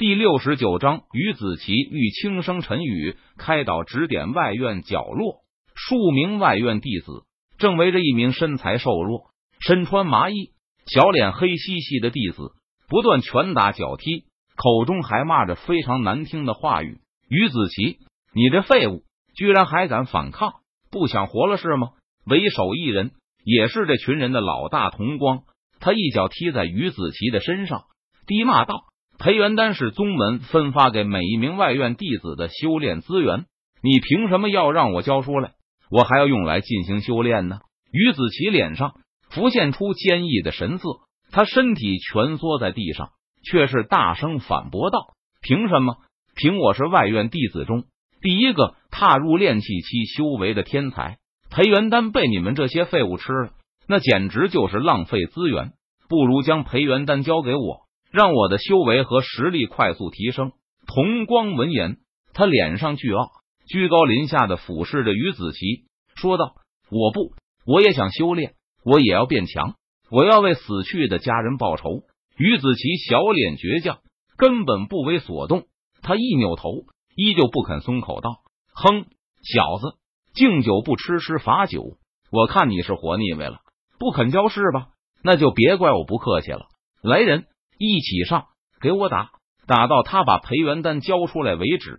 [0.00, 5.42] 第六十九章，于子琪欲轻声沉语，开导指点外院角落。
[5.74, 7.24] 数名外院弟子
[7.58, 9.24] 正围着一名身材瘦弱、
[9.60, 10.52] 身穿麻衣、
[10.86, 12.54] 小脸黑兮兮的弟子
[12.88, 14.24] 不断拳打脚踢，
[14.56, 17.00] 口中还骂着非常难听的话语。
[17.28, 17.98] 于子琪，
[18.32, 19.02] 你这废物，
[19.36, 20.54] 居然还敢反抗，
[20.90, 21.88] 不想活了是吗？
[22.24, 23.10] 为首一人
[23.44, 25.42] 也是这群人的老大，童光，
[25.78, 27.84] 他一脚踢在于子琪的身上，
[28.26, 28.84] 低骂道。
[29.22, 33.44] 培元丹是宗门分发给每一名外院弟子的修炼资源，
[33.82, 35.52] 你凭什么要让我交出来？
[35.90, 37.58] 我还要用来进行修炼呢。
[37.92, 38.94] 于子琪脸上
[39.28, 40.84] 浮现出坚毅的神色，
[41.30, 43.10] 他身体蜷缩在地上，
[43.44, 45.00] 却是大声反驳道
[45.46, 45.96] ：“凭什么？
[46.34, 47.84] 凭我是外院弟子中
[48.22, 51.18] 第一个踏入炼气期修为的天才，
[51.50, 53.50] 培元丹被你们这些废物吃了，
[53.86, 55.72] 那简直就是浪费资源。
[56.08, 60.52] 不如将培元丹交给我。”让我的修为和实力快速提升。
[60.86, 61.98] 童光闻言，
[62.34, 63.30] 他脸上巨傲，
[63.68, 65.84] 居高临下的俯视着于子琪，
[66.16, 66.54] 说道
[66.90, 67.32] ：“我不，
[67.64, 69.74] 我也想修炼，我也要变强，
[70.10, 72.02] 我要为死去的家人报仇。”
[72.36, 73.98] 于子琪小脸倔强，
[74.36, 75.66] 根本不为所动。
[76.02, 76.70] 他一扭头，
[77.14, 78.38] 依旧不肯松口，道
[78.74, 79.04] ：“哼，
[79.44, 79.98] 小子，
[80.32, 81.98] 敬酒不吃吃罚酒，
[82.32, 83.58] 我看你是活腻歪了，
[83.98, 84.88] 不肯交是吧？
[85.22, 86.66] 那就别怪我不客气了。
[87.02, 87.44] 来人！”
[87.80, 88.44] 一起上，
[88.82, 89.30] 给我打，
[89.66, 91.96] 打到他把裴元丹交出来为止。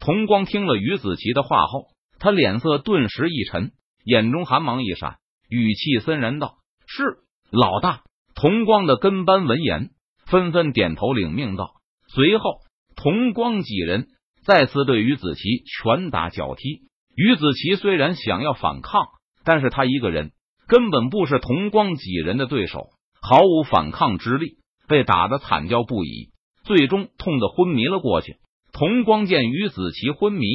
[0.00, 1.86] 童光听了于子琪的话后，
[2.18, 3.70] 他脸色顿时一沉，
[4.04, 6.56] 眼中寒芒一闪，语气森然道
[6.88, 7.18] ：“是
[7.52, 8.02] 老大。”
[8.34, 9.90] 童光的跟班闻言，
[10.26, 11.74] 纷纷点头领命道。
[12.08, 12.56] 随后，
[12.96, 14.08] 童光几人
[14.44, 16.80] 再次对于子琪拳打脚踢。
[17.14, 19.04] 于子琪虽然想要反抗，
[19.44, 20.32] 但是他一个人
[20.66, 22.88] 根本不是童光几人的对手，
[23.20, 24.56] 毫无反抗之力。
[24.88, 26.30] 被打得惨叫不已，
[26.64, 28.36] 最终痛得昏迷了过去。
[28.72, 30.46] 童光见于子琪昏迷，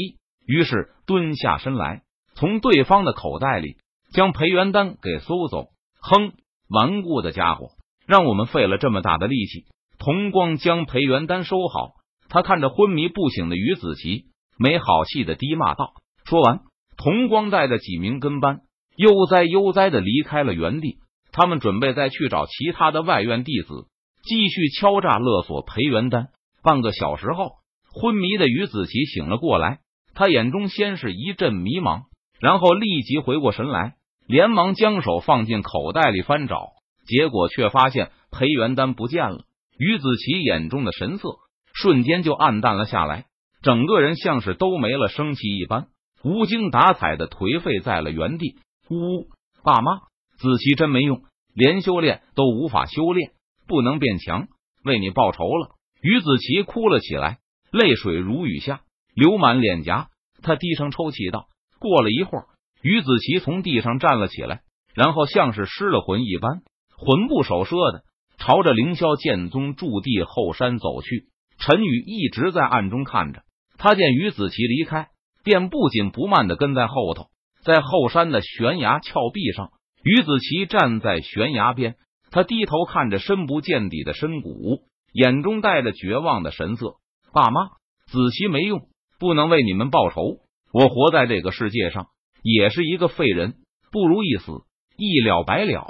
[0.45, 3.77] 于是蹲下身来，从对方的口袋里
[4.11, 5.67] 将培元丹给搜走。
[5.99, 6.33] 哼，
[6.69, 7.69] 顽固的家伙，
[8.07, 9.65] 让我们费了这么大的力气。
[9.99, 11.93] 童光将培元丹收好，
[12.29, 14.25] 他看着昏迷不醒的于子琪，
[14.57, 15.93] 没好气的低骂道。
[16.25, 16.61] 说完，
[16.97, 18.61] 童光带着几名跟班
[18.95, 20.97] 悠哉悠哉的离开了原地。
[21.31, 23.87] 他们准备再去找其他的外院弟子。
[24.27, 26.27] 继续敲诈勒索裴元丹。
[26.61, 27.53] 半个小时后，
[27.93, 29.79] 昏迷的于子琪醒了过来，
[30.13, 32.03] 他眼中先是一阵迷茫，
[32.41, 33.95] 然后立即回过神来，
[34.27, 36.71] 连忙将手放进口袋里翻找，
[37.07, 39.45] 结果却发现裴元丹不见了。
[39.79, 41.29] 于子琪眼中的神色
[41.73, 43.27] 瞬间就暗淡了下来，
[43.61, 45.87] 整个人像是都没了生气一般，
[46.23, 48.55] 无精打采的颓废在了原地。
[48.89, 49.29] 呜，
[49.63, 49.99] 爸妈，
[50.37, 51.21] 子琪真没用，
[51.53, 53.31] 连修炼都无法修炼。
[53.67, 54.47] 不能变强，
[54.83, 55.75] 为你报仇了。
[56.01, 57.39] 于子琪哭了起来，
[57.71, 58.81] 泪水如雨下，
[59.13, 60.09] 流满脸颊。
[60.41, 61.47] 他低声抽泣道
[61.79, 62.45] ：“过了一会儿，
[62.81, 64.61] 于子琪从地上站了起来，
[64.93, 66.61] 然后像是失了魂一般，
[66.95, 68.03] 魂不守舍的
[68.37, 71.27] 朝着凌霄剑宗驻地后山走去。
[71.59, 73.41] 陈宇一直在暗中看着，
[73.77, 75.07] 他见于子琪离开，
[75.43, 77.27] 便不紧不慢的跟在后头。
[77.63, 79.71] 在后山的悬崖峭壁上，
[80.03, 81.95] 于子琪站在悬崖边。
[82.31, 84.83] 他低头看着深不见底的深谷，
[85.13, 86.95] 眼中带着绝望的神色。
[87.33, 87.69] 爸妈，
[88.07, 88.87] 子琪没用，
[89.19, 90.39] 不能为你们报仇。
[90.73, 92.07] 我活在这个世界上
[92.41, 93.55] 也是一个废人，
[93.91, 94.51] 不如一死，
[94.97, 95.85] 一了百了。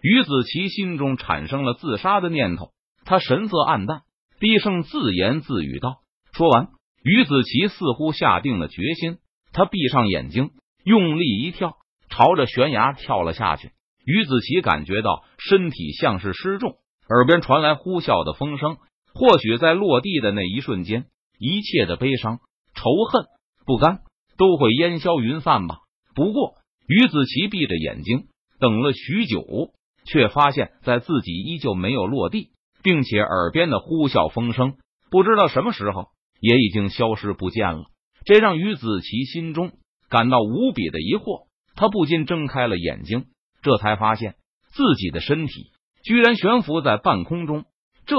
[0.00, 2.70] 于子琪心中产生了自杀的念头，
[3.04, 4.02] 他神色暗淡，
[4.40, 5.98] 低声自言自语道。
[6.32, 6.68] 说完，
[7.02, 9.18] 于子琪似乎下定了决心，
[9.52, 10.50] 他闭上眼睛，
[10.84, 11.76] 用力一跳，
[12.08, 13.70] 朝着悬崖跳了下去。
[14.04, 16.76] 于子琪感觉到身体像是失重，
[17.08, 18.76] 耳边传来呼啸的风声。
[19.14, 21.04] 或许在落地的那一瞬间，
[21.38, 22.40] 一切的悲伤、
[22.74, 23.26] 仇恨、
[23.64, 24.00] 不甘
[24.36, 25.76] 都会烟消云散吧。
[26.16, 26.54] 不过，
[26.88, 28.24] 于子琪闭着眼睛
[28.58, 29.70] 等了许久，
[30.04, 32.50] 却发现在自己依旧没有落地，
[32.82, 34.74] 并且耳边的呼啸风声
[35.12, 36.08] 不知道什么时候
[36.40, 37.84] 也已经消失不见了。
[38.24, 39.72] 这让于子琪心中
[40.08, 41.46] 感到无比的疑惑，
[41.76, 43.26] 他不禁睁开了眼睛。
[43.64, 44.36] 这才发现
[44.72, 45.72] 自己的身体
[46.04, 47.64] 居然悬浮在半空中，
[48.04, 48.16] 这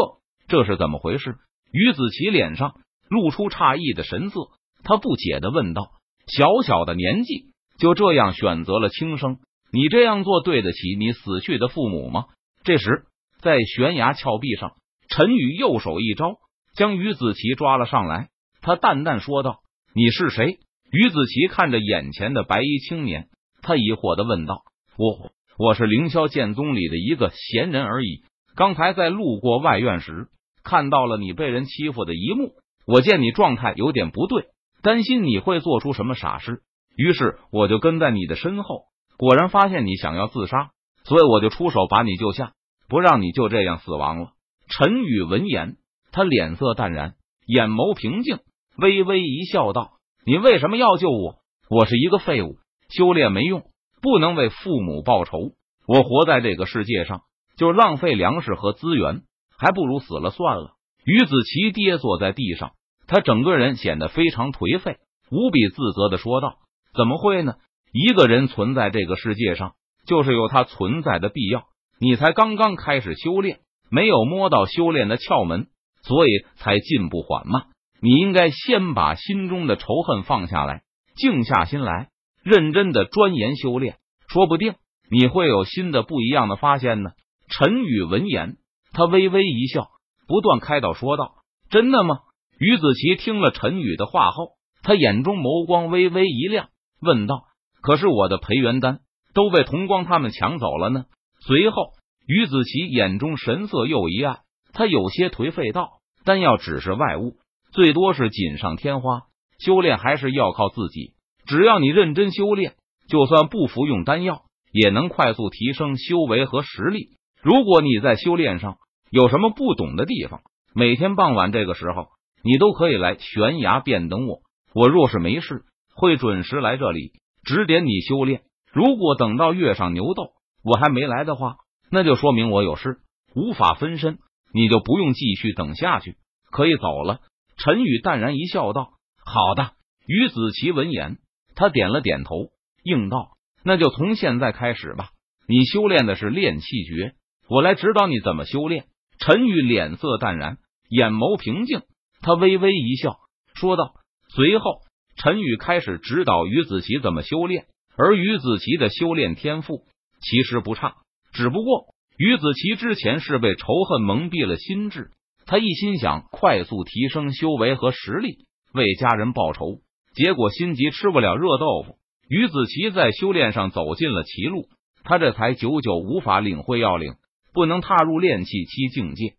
[0.47, 1.35] 这是怎么回事？
[1.71, 2.75] 于子琪脸上
[3.09, 4.49] 露出诧异的神色，
[4.83, 5.91] 他不解的问道
[6.25, 9.37] ：“小小的年纪就这样选择了轻生，
[9.71, 12.25] 你这样做对得起你死去的父母吗？”
[12.65, 13.05] 这时，
[13.39, 14.71] 在悬崖峭壁上，
[15.09, 16.37] 陈宇右手一招，
[16.73, 18.29] 将于子琪抓了上来。
[18.61, 19.59] 他淡淡说道
[19.93, 20.57] ：“你是谁？”
[20.91, 23.29] 于子琪看着眼前的白衣青年，
[23.61, 24.63] 他疑惑的问道
[24.97, 28.23] ：“我。”我是凌霄剑宗里的一个闲人而已。
[28.57, 30.27] 刚才在路过外院时，
[30.65, 32.51] 看到了你被人欺负的一幕，
[32.85, 34.47] 我见你状态有点不对，
[34.81, 36.59] 担心你会做出什么傻事，
[36.97, 38.83] 于是我就跟在你的身后。
[39.17, 40.71] 果然发现你想要自杀，
[41.05, 42.51] 所以我就出手把你救下，
[42.89, 44.31] 不让你就这样死亡了。
[44.67, 45.77] 陈宇闻言，
[46.11, 47.13] 他脸色淡然，
[47.45, 48.39] 眼眸平静，
[48.77, 49.93] 微微一笑，道
[50.27, 51.37] ：“你为什么要救我？
[51.69, 52.57] 我是一个废物，
[52.89, 53.63] 修炼没用，
[54.05, 55.53] 不能为父母报仇。
[55.87, 57.21] 我活在这个世界上，
[57.57, 59.23] 就浪费粮食和资源，
[59.57, 62.73] 还不如死了算了。”于子琪跌坐在地上，
[63.07, 64.97] 他整个人显得非常颓废，
[65.31, 66.57] 无比自责的说道
[66.95, 67.55] ：“怎么会呢？”
[67.91, 69.73] 一个人存在这个世界上，
[70.05, 71.63] 就是有他存在的必要。
[71.99, 75.67] 你才刚刚开始修炼，没有摸到修炼的窍门，
[76.03, 77.63] 所以才进步缓慢。
[78.01, 80.83] 你应该先把心中的仇恨放下来，
[81.15, 82.09] 静下心来，
[82.45, 83.97] 认真的钻研修炼，
[84.27, 84.75] 说不定
[85.09, 87.09] 你会有新的不一样的发现呢。
[87.49, 88.57] 陈宇闻言，
[88.93, 89.87] 他微微一笑，
[90.27, 91.37] 不断开导说道
[91.71, 92.19] ：“真的吗？”
[92.59, 94.51] 于子琪听了陈宇的话后，
[94.83, 96.69] 他眼中眸光微微一亮，
[97.01, 97.45] 问道。
[97.81, 98.99] 可是我的培元丹
[99.33, 101.05] 都被童光他们抢走了呢。
[101.39, 101.93] 随后，
[102.27, 104.41] 于子琪眼中神色又一暗，
[104.71, 105.93] 他有些颓废道
[106.23, 107.37] ：“丹药只是外物，
[107.71, 109.23] 最多是锦上添花，
[109.57, 111.14] 修炼还是要靠自己。
[111.45, 112.73] 只要你认真修炼，
[113.07, 117.09] 就算不服用丹药，也能快速提升修为和实力。
[117.41, 118.77] 如果你在修炼上
[119.11, 120.41] 有什么不懂的地方，
[120.73, 122.07] 每天傍晚这个时候，
[122.43, 124.39] 你都可以来悬崖边等我。
[124.73, 125.63] 我若是没事，
[125.95, 127.13] 会准时来这里。”
[127.45, 128.41] 指点你修炼。
[128.73, 130.31] 如果等到月上牛斗
[130.63, 131.57] 我还没来的话，
[131.91, 132.97] 那就说明我有事
[133.35, 134.17] 无法分身，
[134.51, 136.17] 你就不用继续等下去，
[136.49, 137.19] 可以走了。
[137.57, 138.93] 陈宇淡然一笑，道
[139.23, 139.73] ：“好的。”
[140.07, 141.19] 于子琪闻言，
[141.55, 142.49] 他点了点头，
[142.83, 143.29] 应道
[143.63, 145.09] ：“那就从现在开始吧。
[145.47, 147.13] 你修炼的是炼气诀，
[147.49, 148.85] 我来指导你怎么修炼。”
[149.17, 150.57] 陈宇脸色淡然，
[150.89, 151.83] 眼眸平静，
[152.21, 153.17] 他微微一笑，
[153.53, 153.93] 说道
[154.29, 154.81] ：“随后。”
[155.17, 159.85] 陈宇开始指导于子琪怎么修炼，而于子琪的修炼天赋
[160.19, 160.95] 其实不差，
[161.31, 161.85] 只不过
[162.17, 165.11] 于子琪之前是被仇恨蒙蔽了心智，
[165.45, 169.79] 他一心想快速提升修为和实力，为家人报仇，
[170.15, 171.97] 结果心急吃不了热豆腐。
[172.27, 174.67] 于子琪在修炼上走进了歧路，
[175.03, 177.13] 他这才久久无法领会要领，
[177.53, 179.35] 不能踏入炼气期境界。